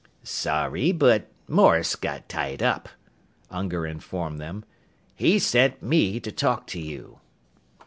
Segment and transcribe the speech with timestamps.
[0.23, 2.89] "Sorry, but Morris got tied up,"
[3.51, 4.65] Unger informed them.
[5.13, 7.19] "He sent me to talk to you."